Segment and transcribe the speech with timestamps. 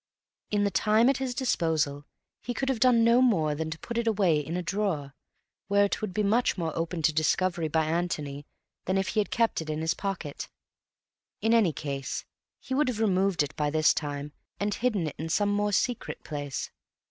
[0.49, 2.07] In the time at his disposal,
[2.41, 5.13] he could have done no more than put it away in a drawer,
[5.67, 8.47] where it would be much more open to discovery by Antony
[8.85, 10.49] than if he had kept it in his pocket.
[11.39, 12.25] In any case
[12.59, 16.23] he would have removed it by this time, and hidden it in some more secret
[16.23, 16.71] place.